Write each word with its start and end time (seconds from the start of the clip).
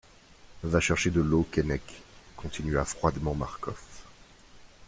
Va 0.63 0.79
chercher 0.81 1.11
de 1.11 1.21
l'eau, 1.21 1.47
Keinec, 1.51 2.01
continua 2.35 2.85
froidement 2.85 3.35
Marcof. 3.35 4.03